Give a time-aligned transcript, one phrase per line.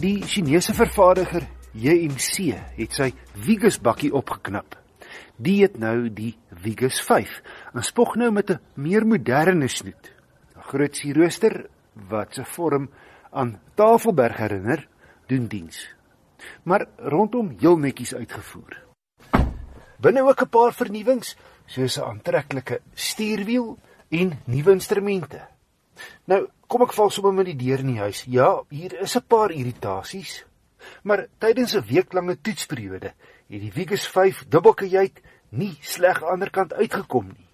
[0.00, 1.44] Die Chinese vervaardiger
[1.76, 3.10] JMC het sy
[3.44, 4.78] Vigus bakkie opgeknap.
[5.36, 6.30] Die het nou die
[6.62, 7.34] Vigus 5
[7.74, 10.08] en spog nou met 'n meer moderne snoet.
[10.56, 11.68] 'n Groot sierrooster
[12.08, 12.88] wat se vorm
[13.30, 14.88] aan Tafelberg herinner,
[15.26, 15.88] doen diens.
[16.62, 18.80] Maar rondom heel netjies uitgevoer.
[20.00, 21.36] Binne ook 'n paar vernuwings,
[21.66, 25.59] soos 'n aantreklike stuurwiel en nuwe instrumente.
[26.24, 28.24] Nou, kom ek val sommer met die deur in die huis.
[28.28, 30.44] Ja, hier is 'n paar irritasies.
[31.02, 33.12] Maar tydens 'n weeklange toetsperiode
[33.48, 37.48] het die Vigus 5 dubbelkajuit nie sleg aan die ander kant uitgekom nie.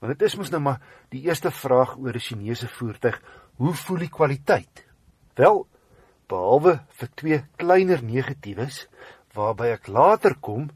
[0.00, 0.80] Want dit is mos nou maar
[1.14, 3.20] die eerste vraag oor 'n Chinese voertuig,
[3.56, 4.84] hoe voel die kwaliteit?
[5.34, 5.66] Wel,
[6.28, 8.88] behalwe vir twee kleiner negatiewes
[9.34, 10.70] waarby ek later kom,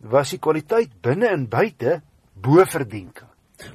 [0.00, 2.02] was die kwaliteit binne en buite
[2.34, 3.28] bo verdenking.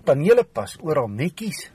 [0.04, 1.71] Panele pas oral netjies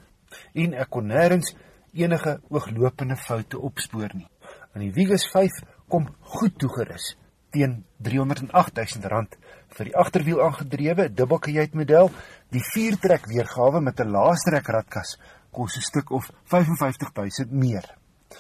[0.55, 1.55] en ek kon nêrens
[1.93, 4.29] enige ooglopende foute opspoor nie.
[4.75, 7.17] En die Vigus 5 kom goed toegerus
[7.53, 9.27] teen R308 000
[9.77, 12.11] vir die agterwiel aangedrewe dubbelkajuit model.
[12.53, 15.17] Die viertrek weergawe met 'n laastrek radkas
[15.53, 17.85] kos 'n stuk of 55000 meer.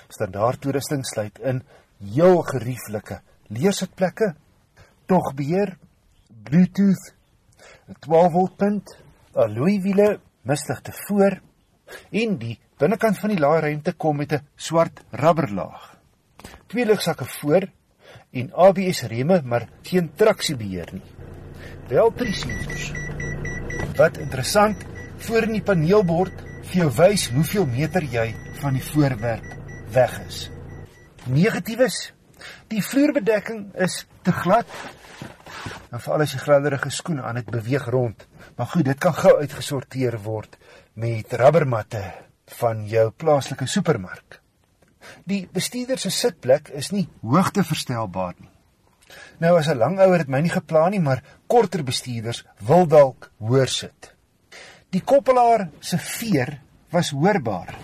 [0.08, 1.62] Standaard toerusting sluit in
[2.00, 4.34] heel gerieflike leersitplekke,
[5.06, 5.76] togbeheer,
[6.44, 7.14] Bluetooth,
[7.88, 8.96] 'n 12V punt,
[9.34, 11.40] alloy wiele, mistigte voor
[12.10, 15.96] en die binnekant van die laairuimte kom met 'n swart rubberlaag.
[16.66, 17.68] Twee ligsakke voor
[18.32, 21.02] en ABS remme, maar geen traksiebeheer nie.
[21.88, 22.92] Wel drie sensors.
[23.96, 24.76] Wat interessant,
[25.16, 26.32] voor in die paneelbord
[26.70, 29.44] vir jou wys hoeveel meter jy van die voorwerp
[29.92, 30.50] weg is.
[31.28, 32.12] Negatiefs.
[32.72, 34.66] Die vloerbedekking is te glad.
[35.92, 38.26] En veral as jy gladderige skoene aan dit beweeg rond.
[38.56, 40.56] Maar goed, dit kan gou uitgesorteer word
[40.96, 42.00] met rubbermatte
[42.58, 44.38] van jou plaaslike supermark.
[45.28, 48.50] Die bestuurder se sitplek is nie hoogteverstelbaar nie.
[49.42, 53.30] Nou as 'n lang ouer het my nie geplan nie, maar korter bestuurders wil dalk
[53.38, 54.14] hoor sit.
[54.90, 56.60] Die koppelaar se veer
[56.90, 57.74] was hoorbaar.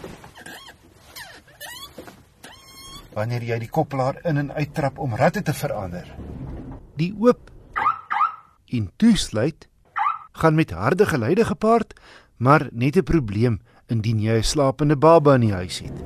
[3.14, 6.06] Wanneer jy die koppelaar in en uittrap om ratte te verander.
[6.96, 7.50] Die oop
[8.70, 9.68] en toesluit
[10.38, 11.94] gaan met harde geluide gepaard,
[12.36, 15.98] maar net 'n probleem indien jy 'n slapende baba in die huis het.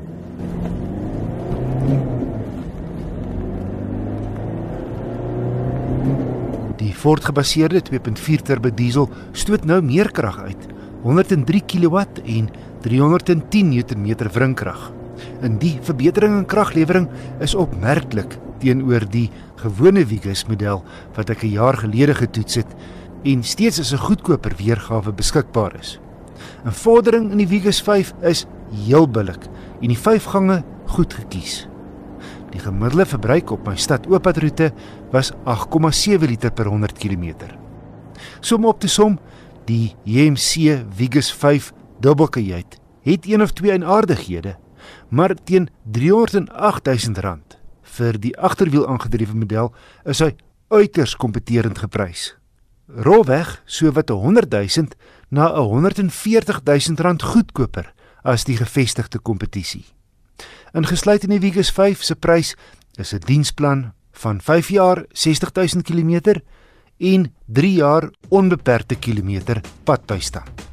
[6.77, 10.67] Die voortgebaseerde 2.4 turbo diesel stoot nou meer krag uit,
[11.03, 12.49] 103 kW en
[12.81, 14.93] 310 Nm wringkrag.
[15.43, 17.09] In die verbetering in kraglewering
[17.41, 19.29] is opmerklik teenoor die
[19.63, 20.83] gewone Vigus model
[21.17, 22.71] wat ek 'n jaar gelede getoets het
[23.25, 25.99] en steeds as 'n goedkoper weergawe beskikbaar is.
[26.65, 28.47] 'n Vordering in die Vigus 5 is
[28.87, 29.47] heel billik
[29.81, 31.69] en die 5 gange goed gekies.
[32.51, 34.73] Die gemiddelde verbruik op my stad ooppadroete
[35.11, 37.35] was 8,7 liter per 100 km.
[38.41, 39.19] Som op te som,
[39.65, 44.57] die JMC Vigus 5 dubbelkajuit het een of twee eienaardighede,
[45.09, 47.62] maar teen R308 000
[47.99, 49.73] vir die agterwiel aangedrewe model
[50.09, 50.33] is hy
[50.73, 52.33] uiters kompeterend geprys.
[52.89, 54.89] Rolweg sowat 100 000
[55.31, 57.93] na 140 000 goedkoper
[58.23, 59.85] as die gevestigde kompetisie.
[60.73, 62.55] Ingesluit in die Vigus 5 se prys
[62.97, 66.41] is 'n diensplan van 5 jaar 60000 km
[66.99, 70.72] en 3 jaar onbeperkte kilometer padbystand.